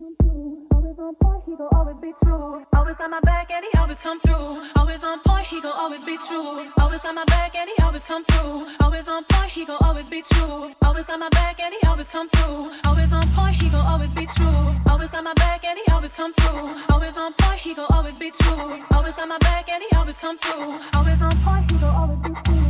[0.00, 2.66] Always on point, he gon' always be true.
[2.74, 4.62] Always got my back and he always come through.
[4.74, 6.68] Always on point, he gon' always be true.
[6.78, 8.66] Always got my back and he always come through.
[8.80, 10.72] Always on point, he gon' always be true.
[10.82, 12.72] Always got my back and he always come through.
[12.86, 14.74] Always on point, he gon' always be true.
[14.90, 16.74] Always got my back and he always come through.
[16.90, 18.82] Always on point, he gon' always be true.
[18.90, 20.80] Always got my back and he always come through.
[20.96, 22.64] Always on point, he gon' always be true.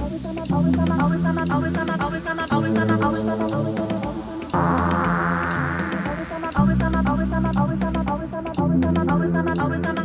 [0.00, 2.46] Always got my, always got my, always got my, always got my, always got my,
[2.50, 5.33] always got my, always got my, always got my, always got my.
[8.98, 10.03] always on my, always on my.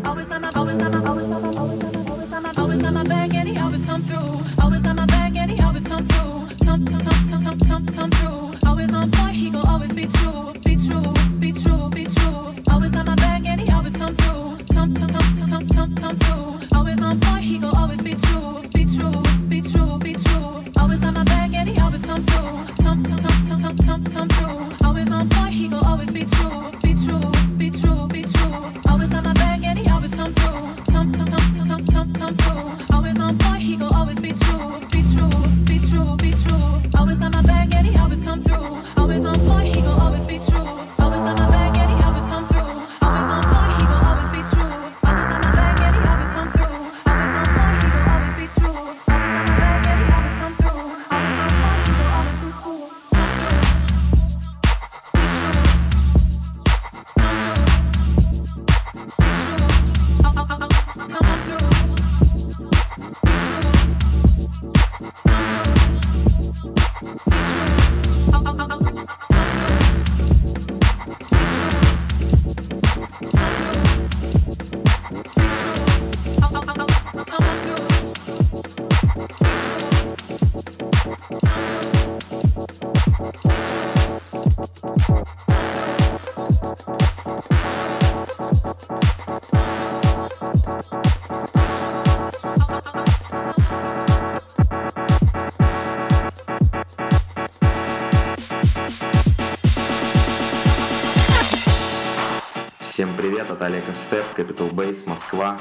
[103.59, 105.59] Это Олег Степ, Capital Base, Москва.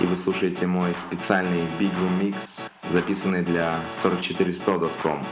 [0.00, 5.24] И вы слушаете мой специальный Big Room Mix, записанный для 44100.com.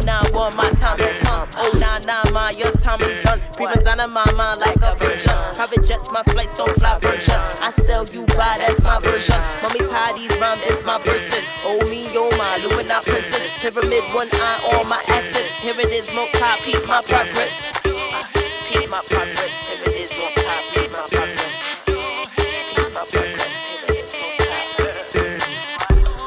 [0.00, 1.46] 099, boy, my time is done.
[1.78, 3.40] 099, my your time is done.
[3.58, 5.36] People down in my mind like a virgin.
[5.54, 7.34] Private jets, my flights don't fly virgin.
[7.60, 9.36] I sell you by, that's my version.
[9.62, 11.44] Mommy tie these rhymes, it's my verses.
[11.64, 13.50] Oh me, oh my, Lumina princess.
[13.60, 15.52] Pyramid, one eye on my assets.
[15.60, 17.52] Here it is, more cop, peep my progress.
[17.84, 19.52] Peep my progress.
[19.68, 21.52] Here it is, more cop, peep my progress.
[21.84, 23.52] Peep my progress.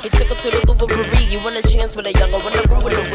[0.03, 1.31] He took her to the Louvre Paris.
[1.33, 3.14] You want a chance with a younger, want a room with a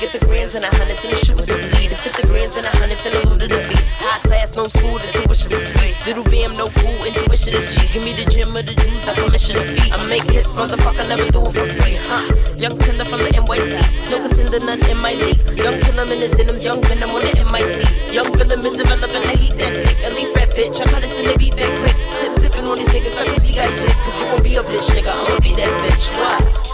[0.00, 1.92] get the grands and a hundreds and a shoot with the bleed.
[2.00, 3.84] Fit the grands and a hundreds and a loot of the beat.
[4.00, 5.92] High class, no school, the tuition is free.
[6.08, 7.84] Little bam, no fool, intuition is G.
[7.92, 9.92] Give me the gym of the juice, I commission a fee.
[9.92, 12.24] I make hits, motherfucker, Never do it for free, huh?
[12.56, 13.76] Young tender from the NYC.
[14.08, 15.44] No contender, none in my league.
[15.52, 17.68] Young killer in the denims, young venom on the MIC.
[18.08, 20.00] Young villain been developing the heat that's thick.
[20.00, 21.96] Elite rap, bitch, I cut it in the beat that quick.
[22.24, 23.92] Tip tipping on these niggas, I if you got shit.
[24.00, 26.08] Cause you won't be a bitch, nigga, I won't be that bitch.
[26.16, 26.69] Why?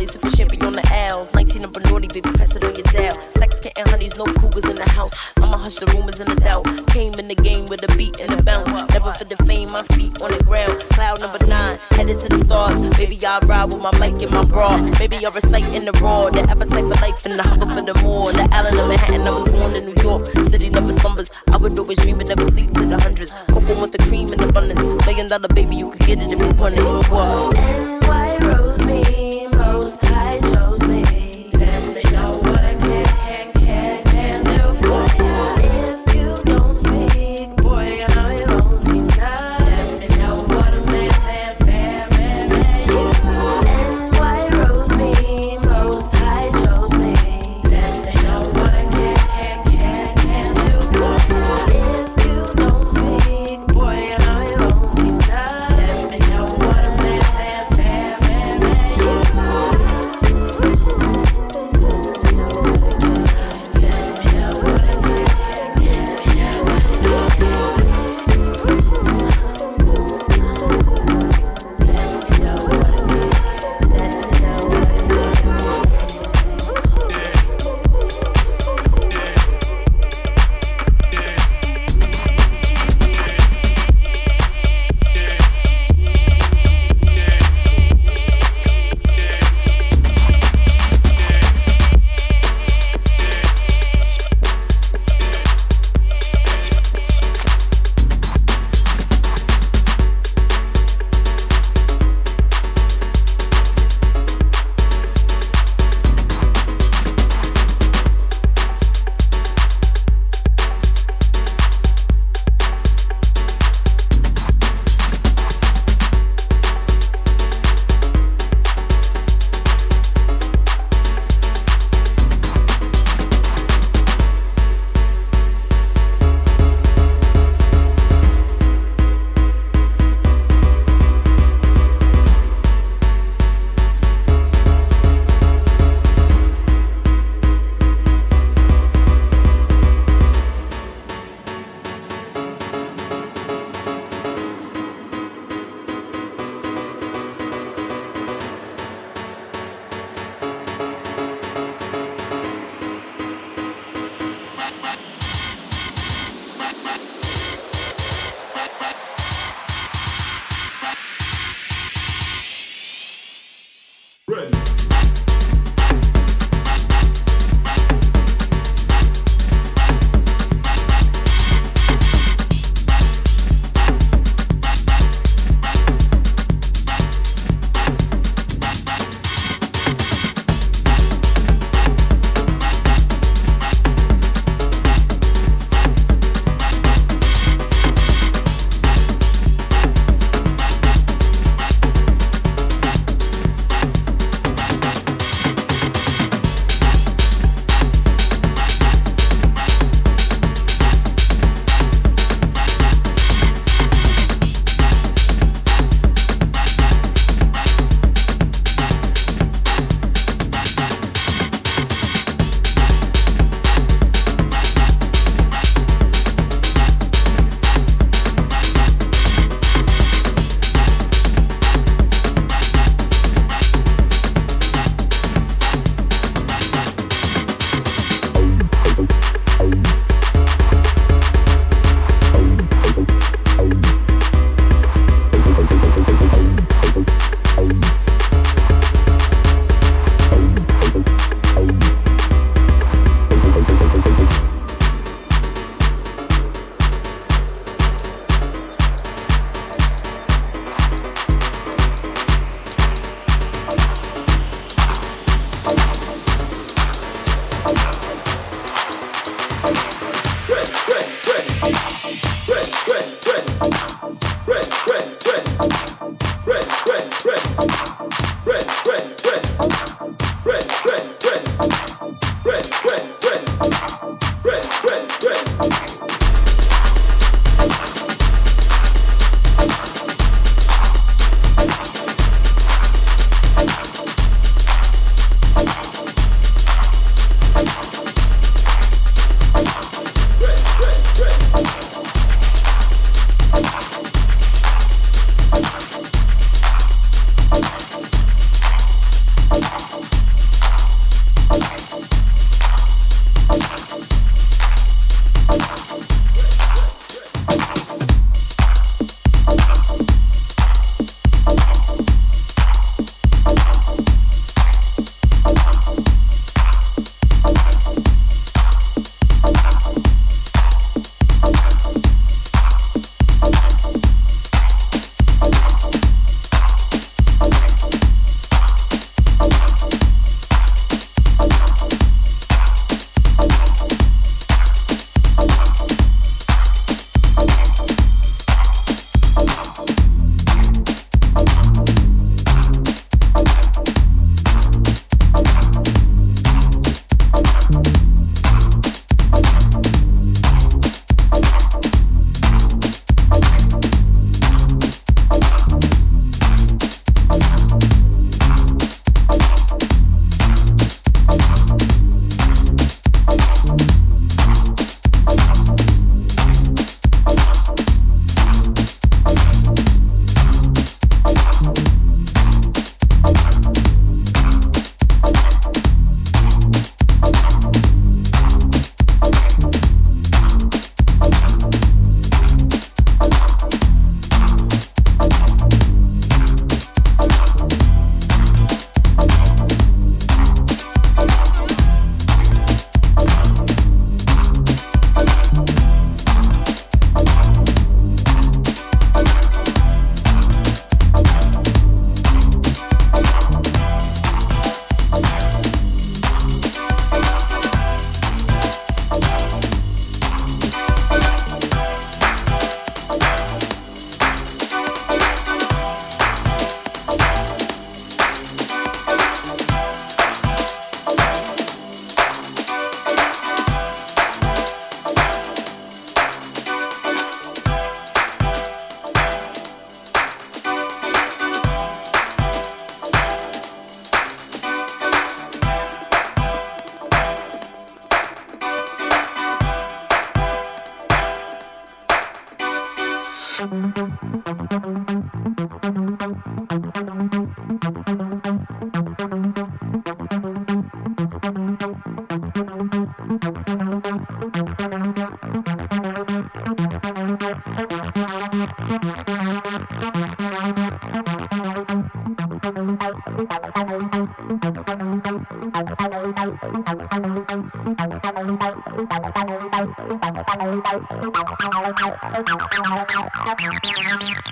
[0.00, 1.30] Molly sipping champagne on the L's.
[1.34, 3.14] 19 number naughty, baby, press it on your dial.
[3.36, 5.12] Sex kitten, honeys, no cougars in the house.
[5.36, 6.64] I'ma hush the rumors and the doubt.
[6.86, 8.70] Came in the game with a beat and a bounce.
[8.94, 10.72] Never for the fame, my feet on the ground.
[10.96, 12.80] Cloud number nine, headed to the stars.
[12.96, 14.80] Baby, I ride with my mic and my bra.
[14.98, 16.30] Baby, I recite in the raw.
[16.30, 18.32] The appetite for life and the hunger for the more.
[18.32, 20.24] The island of Manhattan, I was born in New York.
[20.48, 21.30] City never slumbers.
[21.48, 23.32] I would always dream and never sleep to the hundreds.
[23.52, 24.80] Cocoa with the cream in abundance.
[25.04, 26.80] Million dollar baby, you could get it if you want it.
[26.80, 27.99] Whoa.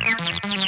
[0.08, 0.58] Música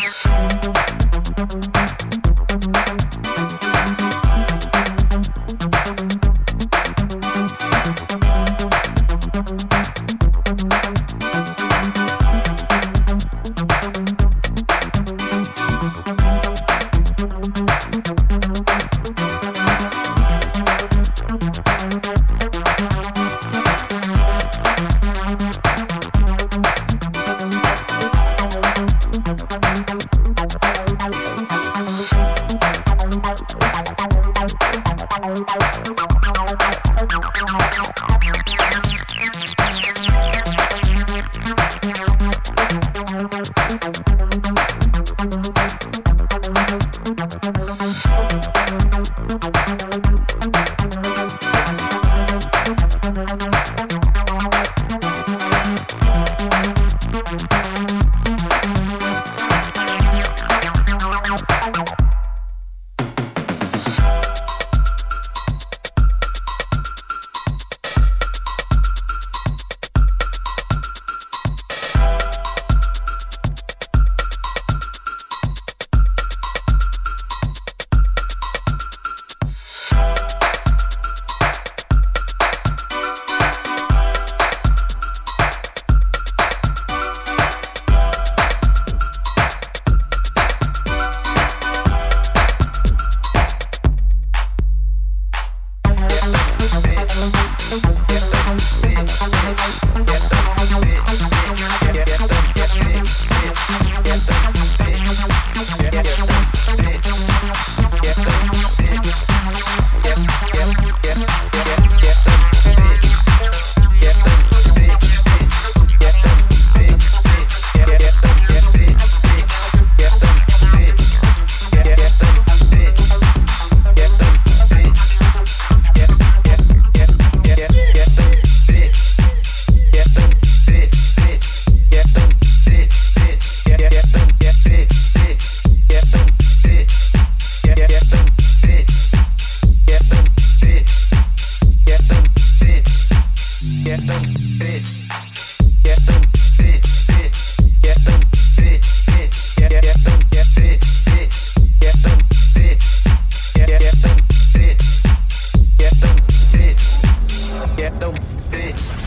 [157.81, 158.15] get them
[158.51, 159.00] bitch.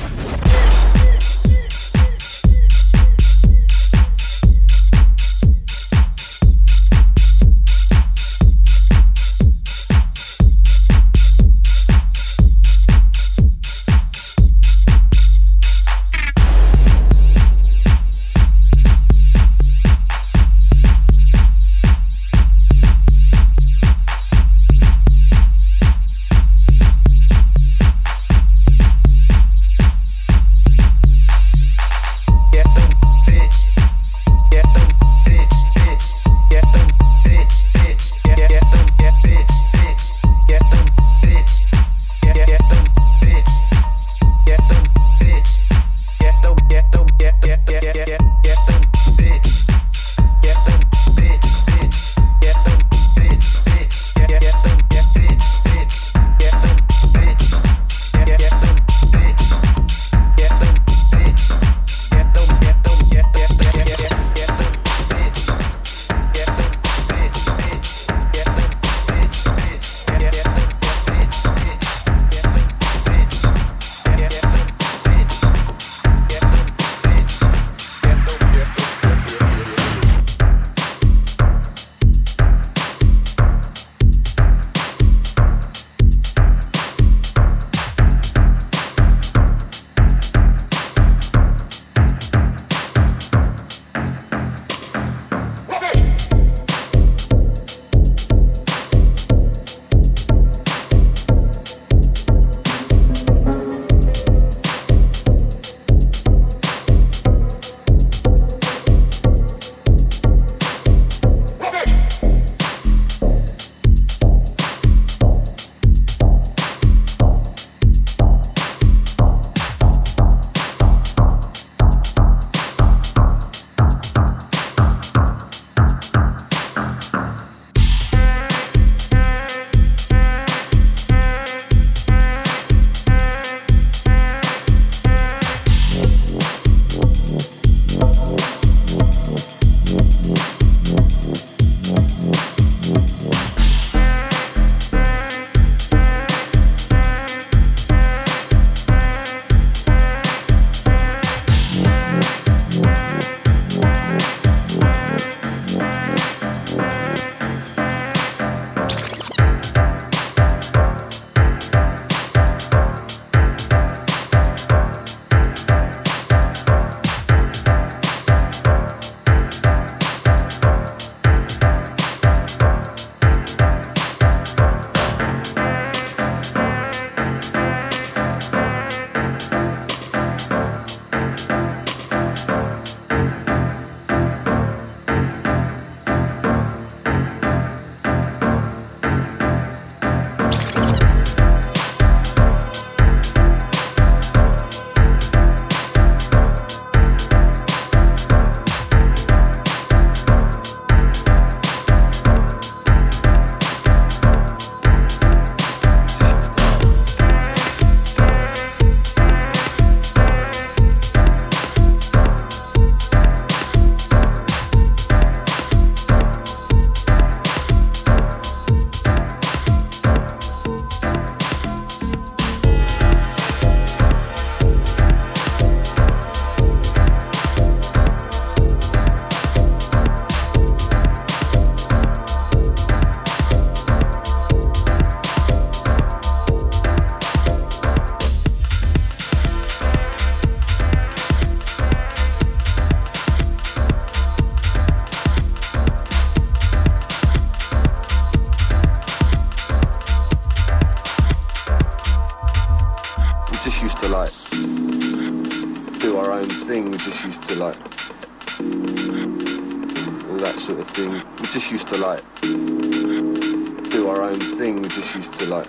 [265.14, 265.68] just used to like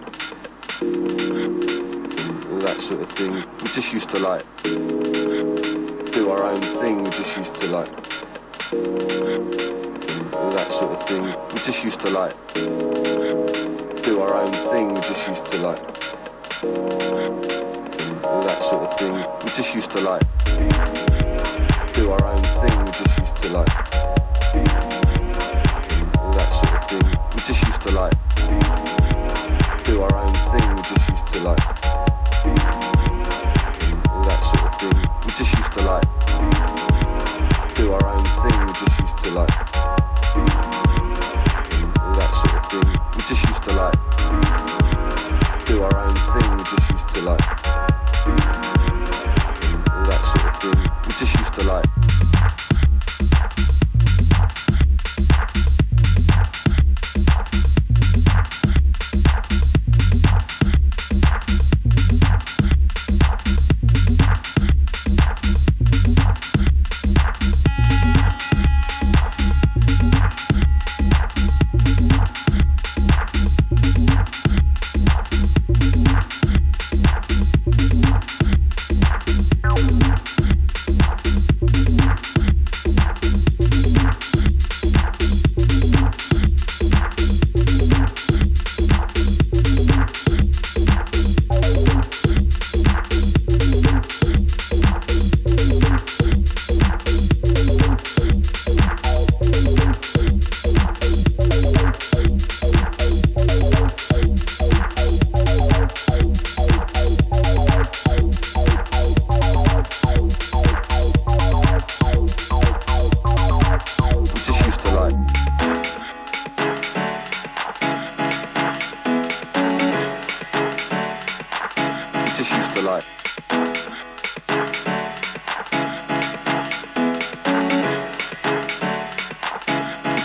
[2.51, 3.35] all that sort of thing.
[3.35, 7.05] We just used to like do our own thing.
[7.05, 7.91] We just used to like
[10.33, 11.25] all that sort of thing.
[11.53, 12.35] We just used to like
[14.03, 14.95] do our own thing.
[14.95, 15.85] We just used to like
[18.25, 19.15] all that sort of thing.
[19.45, 20.23] We just used to like
[21.93, 22.85] do our own thing.
[22.85, 23.69] We just used to like
[26.17, 27.07] all that sort of thing.
[27.35, 28.14] We just used to like.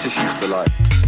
[0.10, 0.99] She's used to like.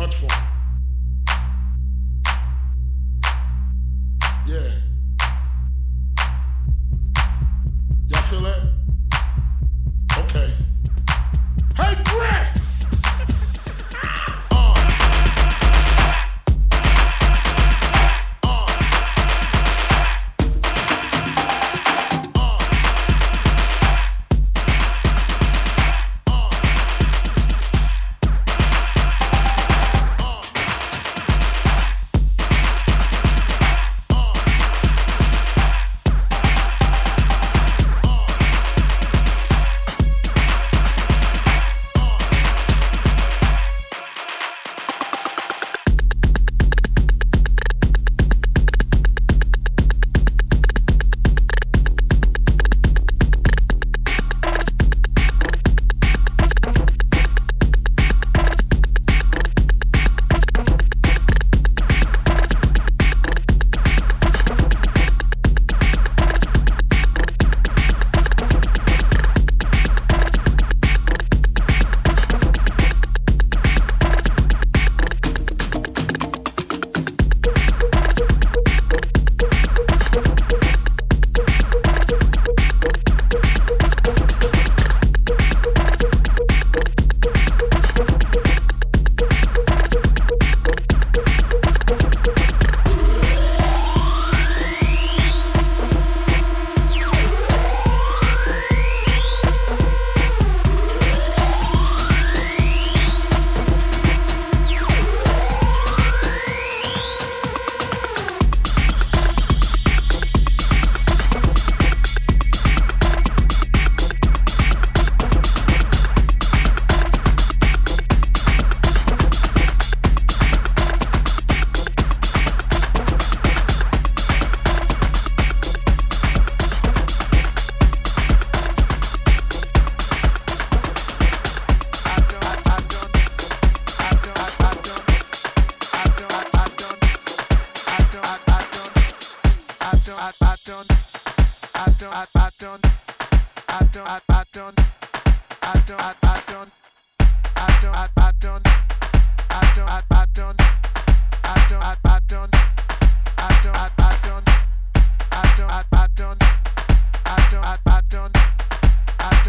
[0.00, 0.44] much for him.
[4.46, 4.89] Yeah.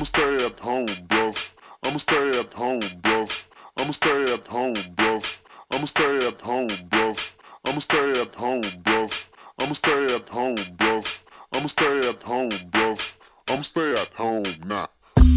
[0.00, 1.52] I'ma stay at home, bruv.
[1.82, 3.44] I'ma stay at home, bruv.
[3.76, 5.40] I'ma stay at home, bruv.
[5.70, 7.32] I'ma stay at home, bruv.
[7.66, 9.28] I'ma stay at home, bruv.
[9.58, 11.20] I'ma stay at home, bruv.
[11.52, 13.14] I'ma stay at home, bruv.
[13.46, 14.86] I'ma stay at home, nah.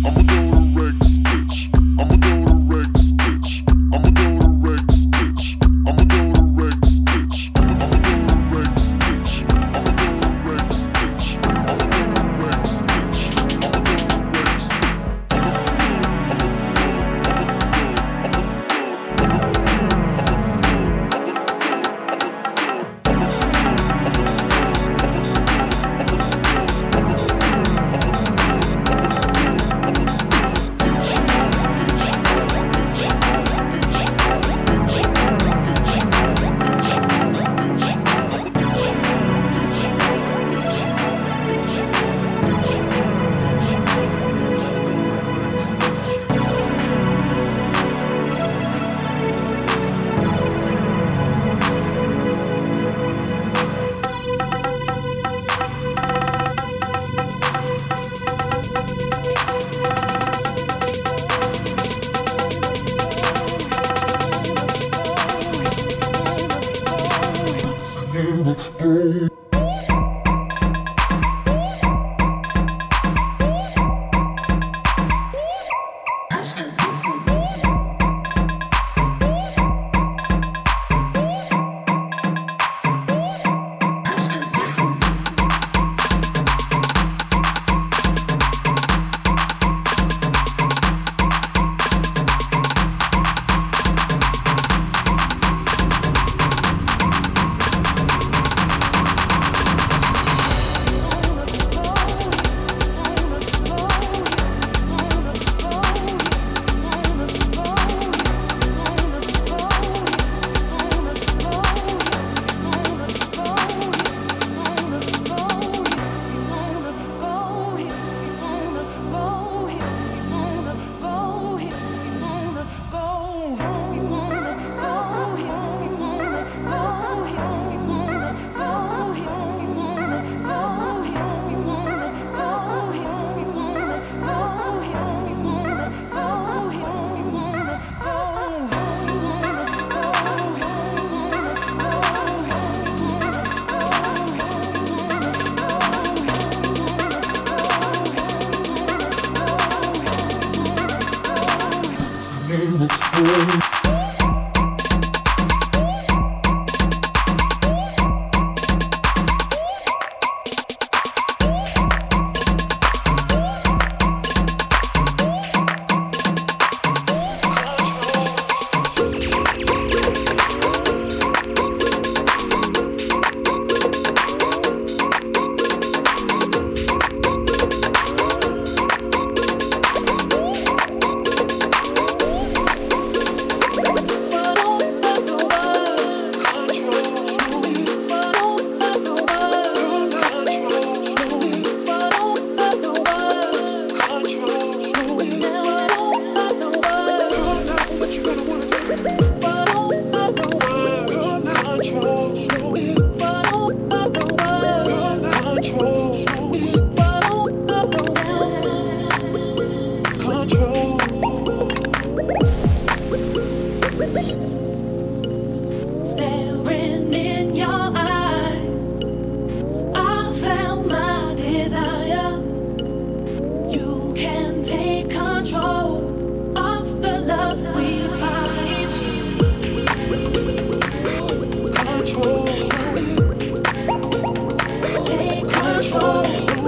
[0.05, 1.99] I'ma go to Rex, bitch.
[1.99, 2.53] I'ma go to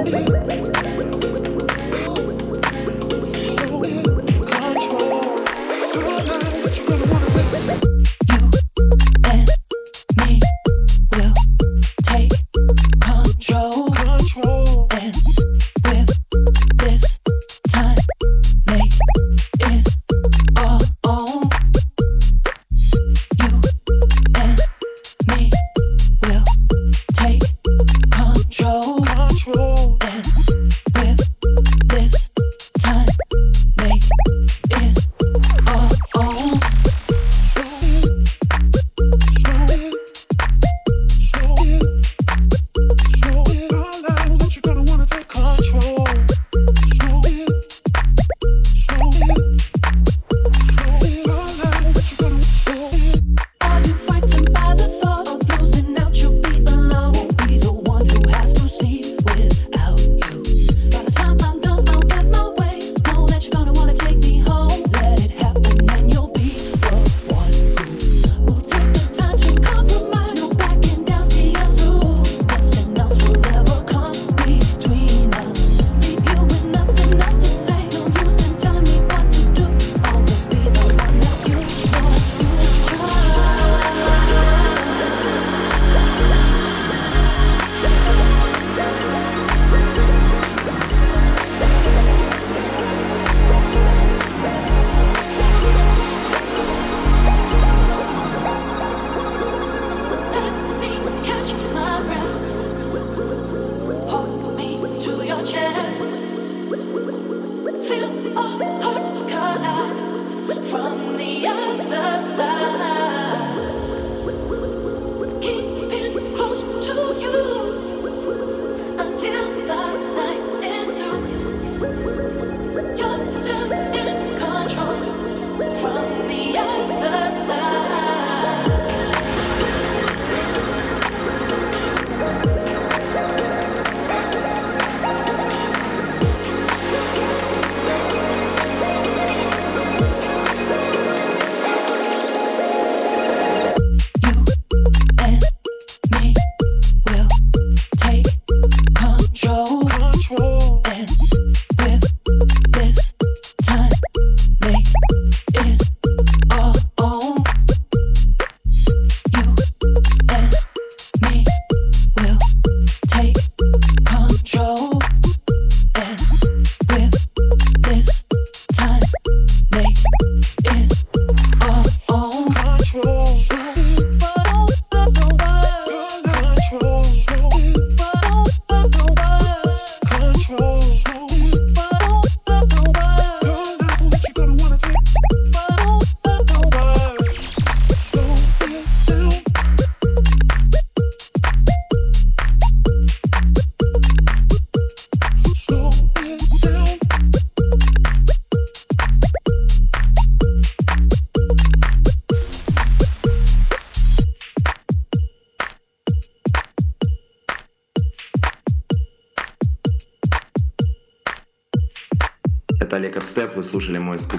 [0.05, 0.34] Thank you.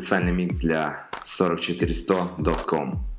[0.07, 3.16] Специальный микс для 44100.com.